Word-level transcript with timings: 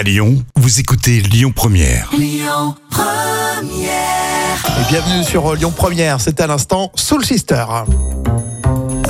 À 0.00 0.02
Lyon, 0.02 0.42
vous 0.56 0.80
écoutez 0.80 1.20
Lyon 1.20 1.52
Première. 1.54 2.10
Et 2.14 2.48
bienvenue 4.88 5.22
sur 5.22 5.46
euh, 5.46 5.56
Lyon 5.56 5.74
Première, 5.76 6.22
c'est 6.22 6.40
à 6.40 6.46
l'instant 6.46 6.90
Soul 6.94 7.22
Sister. 7.22 7.66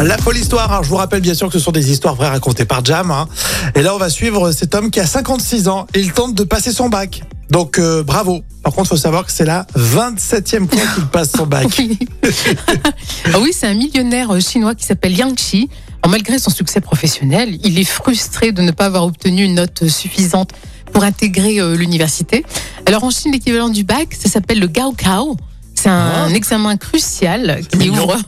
La 0.03 0.18
folle 0.18 0.37
histoire, 0.37 0.72
hein. 0.72 0.80
je 0.82 0.88
vous 0.88 0.96
rappelle 0.96 1.21
bien 1.21 1.34
sûr 1.34 1.46
que 1.46 1.53
ce 1.53 1.61
sont 1.61 1.71
des 1.71 1.92
histoires 1.92 2.16
vraies 2.16 2.30
racontées 2.30 2.64
par 2.64 2.84
Jam. 2.84 3.12
hein. 3.12 3.29
Et 3.76 3.82
là 3.82 3.95
on 3.95 3.98
va 3.98 4.11
suivre 4.11 4.50
cet 4.50 4.74
homme 4.74 4.90
qui 4.90 4.98
a 4.98 5.06
56 5.06 5.68
ans 5.68 5.87
et 5.95 6.00
il 6.00 6.12
tente 6.12 6.34
de 6.34 6.42
passer 6.42 6.72
son 6.72 6.88
bac. 6.88 7.22
Donc 7.51 7.79
euh, 7.79 8.03
bravo. 8.03 8.43
Par 8.65 8.72
contre, 8.72 8.88
il 8.88 8.91
faut 8.91 8.97
savoir 8.97 9.25
que 9.25 9.33
c'est 9.33 9.45
la 9.45 9.69
27e 9.79 10.69
fois 10.69 10.95
qu'il 10.95 11.07
passe 11.07 11.31
son 11.31 11.47
bac. 11.47 11.69
Oui. 11.79 11.99
ah 13.33 13.38
oui, 13.41 13.53
c'est 13.53 13.69
un 13.69 13.75
millionnaire 13.75 14.35
euh, 14.35 14.41
chinois 14.41 14.75
qui 14.75 14.85
s'appelle 14.85 15.17
Yang. 15.17 15.69
Alors, 16.02 16.11
malgré 16.11 16.38
son 16.38 16.51
succès 16.51 16.80
professionnel, 16.80 17.59
il 17.65 17.79
est 17.79 17.84
frustré 17.84 18.52
de 18.52 18.61
ne 18.61 18.70
pas 18.70 18.87
avoir 18.87 19.05
obtenu 19.05 19.45
une 19.45 19.55
note 19.55 19.88
suffisante 19.88 20.51
pour 20.93 21.05
intégrer 21.05 21.59
euh, 21.61 21.75
l'université. 21.77 22.45
Alors 22.87 23.05
en 23.05 23.11
Chine, 23.11 23.33
l'équivalent 23.33 23.69
du 23.69 23.85
bac, 23.85 24.09
ça 24.19 24.29
s'appelle 24.29 24.59
le 24.61 24.67
Gaokao. 24.67 25.37
C'est 25.75 25.89
un 25.89 26.27
Ah. 26.27 26.35
examen 26.35 26.77
crucial 26.77 27.62
qui 27.71 27.79
Mignon. 27.79 28.05
ouvre 28.05 28.19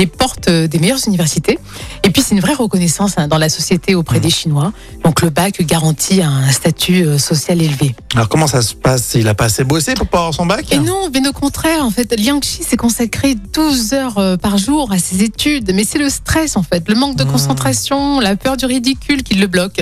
les 0.00 0.06
portes 0.08 0.48
euh, 0.48 0.66
des 0.66 0.80
meilleures 0.80 0.98
universités. 1.06 1.56
Et 2.02 2.10
puis 2.10 2.22
c'est 2.22 2.34
une 2.34 2.40
vraie 2.40 2.54
reconnaissance 2.54 3.12
hein, 3.18 3.28
dans 3.28 3.38
la 3.38 3.48
société 3.48 3.94
auprès 3.94 4.18
des 4.18 4.30
Chinois. 4.30 4.72
Donc 5.04 5.20
le 5.22 5.30
bac 5.30 5.62
garantit 5.62 6.22
un 6.22 6.50
statut 6.50 7.04
euh, 7.06 7.16
social 7.18 7.62
élevé. 7.62 7.94
Alors 8.16 8.28
comment 8.28 8.48
ça 8.48 8.62
se 8.62 8.74
passe? 8.74 9.12
Il 9.14 9.28
a 9.28 9.34
pas 9.34 9.44
assez 9.44 9.62
bossé 9.62 9.94
pour 9.94 10.08
pas 10.08 10.18
avoir 10.18 10.34
son 10.34 10.46
bac? 10.46 10.72
Et 10.72 10.78
non, 10.78 11.08
bien 11.08 11.24
au 11.28 11.32
contraire, 11.32 11.84
en 11.84 11.90
fait, 11.90 12.12
Liang 12.18 12.40
Xi 12.40 12.64
s'est 12.64 12.76
consacré 12.76 13.36
12 13.36 13.92
heures 13.92 14.36
par 14.42 14.58
jour 14.58 14.90
à 14.90 14.98
ses 14.98 15.22
études, 15.22 15.70
mais 15.72 15.84
c'est 15.84 15.98
le 15.98 16.08
stress, 16.10 16.56
en 16.56 16.64
fait, 16.64 16.82
le 16.88 16.96
manque 16.96 17.14
de 17.14 17.22
Mmh. 17.22 17.30
concentration, 17.30 18.18
la 18.18 18.34
peur 18.34 18.56
du 18.56 18.66
ridicule 18.66 19.22
qui 19.22 19.34
le 19.34 19.46
bloque. 19.46 19.80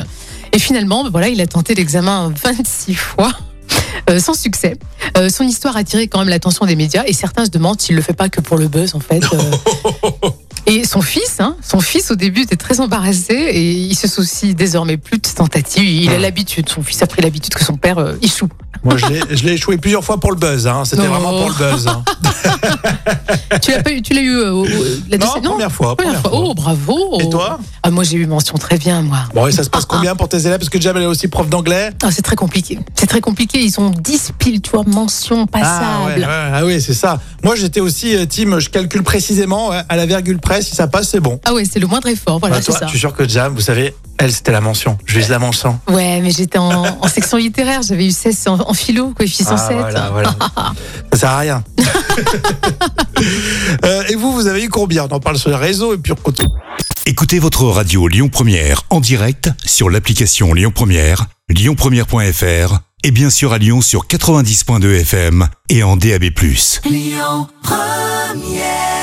Et 0.56 0.58
finalement, 0.58 1.04
ben 1.04 1.10
voilà, 1.10 1.28
il 1.28 1.38
a 1.42 1.46
tenté 1.46 1.74
l'examen 1.74 2.32
26 2.42 2.94
fois. 2.94 3.30
euh, 4.08 4.18
sans 4.18 4.32
succès. 4.32 4.78
Euh, 5.18 5.28
son 5.28 5.44
histoire 5.44 5.76
a 5.76 5.80
attiré 5.80 6.08
quand 6.08 6.20
même 6.20 6.30
l'attention 6.30 6.64
des 6.64 6.76
médias 6.76 7.02
et 7.06 7.12
certains 7.12 7.44
se 7.44 7.50
demandent 7.50 7.78
s'il 7.78 7.94
le 7.94 8.00
fait 8.00 8.14
pas 8.14 8.30
que 8.30 8.40
pour 8.40 8.56
le 8.56 8.66
buzz 8.66 8.94
en 8.94 9.00
fait. 9.00 9.20
euh. 9.34 10.30
et 10.66 10.86
son 10.86 11.02
fils, 11.02 11.40
hein, 11.40 11.58
son 11.62 11.80
fils 11.80 12.10
au 12.10 12.14
début 12.14 12.40
était 12.40 12.56
très 12.56 12.80
embarrassé 12.80 13.34
et 13.34 13.70
il 13.72 13.94
se 13.94 14.08
soucie 14.08 14.54
désormais 14.54 14.96
plus 14.96 15.18
de 15.18 15.28
tentatives. 15.28 15.84
Il 15.84 16.08
a 16.08 16.18
l'habitude, 16.18 16.70
son 16.70 16.82
fils 16.82 17.02
a 17.02 17.06
pris 17.06 17.20
l'habitude 17.20 17.52
que 17.52 17.62
son 17.62 17.76
père 17.76 18.14
échoue. 18.22 18.48
Moi 18.86 18.96
je 18.96 19.44
l'ai- 19.44 19.52
échoué 19.52 19.76
plusieurs 19.78 20.04
fois 20.04 20.18
pour 20.18 20.30
le 20.30 20.36
buzz. 20.36 20.66
Hein. 20.66 20.84
C'était 20.84 21.02
Non. 21.02 21.08
vraiment 21.10 21.30
pour 21.30 21.48
le 21.50 21.54
buzz. 21.54 21.86
hein. 21.88 22.02
tu 23.62 23.70
l'as 23.72 23.90
eu, 23.92 24.02
tu 24.02 24.14
l'as 24.14 24.20
eu 24.20 24.36
euh, 24.36 24.64
la 25.10 25.18
Non, 25.18 25.26
deuxième- 25.26 25.42
première 25.50 25.72
fois. 25.72 25.96
Première 25.96 26.20
première 26.20 26.20
fois. 26.22 26.30
fois. 26.30 26.40
Oh, 26.50 26.54
bravo. 26.54 27.20
Et 27.20 27.28
toi 27.28 27.58
ah, 27.82 27.90
Moi, 27.90 28.04
j'ai 28.04 28.16
eu 28.16 28.26
mention 28.26 28.54
très 28.58 28.78
bien, 28.78 29.02
moi. 29.02 29.18
Bon, 29.34 29.46
et 29.46 29.52
ça 29.52 29.64
se 29.64 29.70
passe 29.70 29.84
combien 29.86 30.14
pour 30.16 30.28
tes 30.28 30.38
élèves? 30.38 30.58
Parce 30.58 30.68
que 30.70 30.80
Jam 30.80 30.96
elle 30.96 31.04
est 31.04 31.06
aussi 31.06 31.28
prof 31.28 31.48
d'anglais. 31.48 31.90
Ah, 32.02 32.10
c'est 32.10 32.22
très 32.22 32.36
compliqué. 32.36 32.78
C'est 32.94 33.06
très 33.06 33.20
compliqué. 33.20 33.60
Ils 33.60 33.78
ont 33.80 33.90
10 33.90 34.32
piles, 34.38 34.60
tu 34.60 34.70
vois, 34.70 34.84
mention 34.86 35.46
Ah 35.52 35.58
passable. 35.58 36.20
ouais, 36.20 36.26
ouais, 36.26 36.50
ah 36.54 36.64
oui, 36.64 36.80
c'est 36.80 36.94
ça. 36.94 37.20
Moi, 37.42 37.54
j'étais 37.56 37.80
aussi 37.80 38.14
euh, 38.16 38.26
team, 38.26 38.58
je 38.58 38.68
calcule 38.68 39.02
précisément 39.02 39.70
ouais, 39.70 39.82
à 39.88 39.96
la 39.96 40.06
virgule 40.06 40.38
près. 40.38 40.62
Si 40.62 40.74
ça 40.74 40.86
passe, 40.86 41.08
c'est 41.10 41.20
bon. 41.20 41.40
Ah 41.44 41.52
ouais, 41.54 41.64
c'est 41.70 41.80
le 41.80 41.86
moindre 41.86 42.08
effort. 42.08 42.38
Voilà, 42.38 42.56
Bah, 42.56 42.62
toi, 42.62 42.74
ça. 42.78 42.86
je 42.86 42.90
suis 42.90 42.98
sûr 42.98 43.14
que 43.14 43.26
Jam, 43.28 43.52
vous 43.54 43.60
savez, 43.60 43.94
elle, 44.18 44.32
c'était 44.32 44.52
la 44.52 44.60
mention. 44.60 44.98
Je 45.04 45.18
vise 45.18 45.28
la 45.28 45.38
mention. 45.38 45.78
Ouais, 45.88 46.20
mais 46.20 46.30
j'étais 46.30 46.58
en, 46.58 46.84
en 47.00 47.08
section 47.08 47.36
littéraire. 47.36 47.82
J'avais 47.82 48.06
eu 48.06 48.10
16 48.10 48.48
en, 48.48 48.58
en 48.60 48.74
philo, 48.74 49.12
coefficient 49.16 49.56
Ah, 49.56 49.68
7. 49.68 49.76
voilà, 49.76 50.10
voilà. 50.10 50.36
ça 51.12 51.18
sert 51.18 51.30
à 51.30 51.38
rien. 51.38 51.64
Euh, 53.84 54.02
et 54.08 54.14
vous, 54.14 54.32
vous 54.32 54.46
avez 54.46 54.62
eu 54.64 54.68
combien? 54.68 55.04
On 55.10 55.14
en 55.14 55.20
parle 55.20 55.38
sur 55.38 55.48
les 55.50 55.56
réseaux 55.56 55.94
et 55.94 55.98
puis 55.98 56.12
on 56.12 56.16
continue. 56.16 56.48
Écoutez 57.06 57.38
votre 57.38 57.64
radio 57.64 58.08
Lyon 58.08 58.28
Première 58.28 58.82
en 58.90 59.00
direct 59.00 59.50
sur 59.64 59.88
l'application 59.90 60.52
Lyon 60.54 60.70
Première, 60.74 61.26
lyonpremière.fr 61.48 62.78
et 63.04 63.10
bien 63.10 63.30
sûr 63.30 63.52
à 63.52 63.58
Lyon 63.58 63.80
sur 63.80 64.06
90.2 64.06 65.00
FM 65.00 65.48
et 65.68 65.82
en 65.82 65.96
DAB+. 65.96 66.24
Lyon 66.84 67.48
Première 67.62 68.95